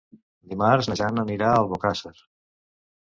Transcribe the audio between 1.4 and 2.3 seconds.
a Albocàsser.